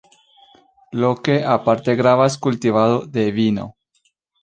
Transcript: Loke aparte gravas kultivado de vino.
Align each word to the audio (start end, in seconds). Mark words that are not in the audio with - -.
Loke 1.03 1.35
aparte 1.45 1.95
gravas 2.01 2.39
kultivado 2.47 2.99
de 3.05 3.31
vino. 3.31 3.73